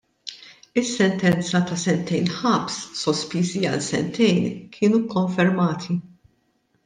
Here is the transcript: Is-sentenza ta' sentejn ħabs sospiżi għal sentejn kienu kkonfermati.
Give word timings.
Is-sentenza 0.83 1.59
ta' 1.71 1.77
sentejn 1.81 2.31
ħabs 2.37 2.79
sospiżi 3.01 3.61
għal 3.73 3.85
sentejn 3.89 4.49
kienu 4.77 5.03
kkonfermati. 5.03 5.99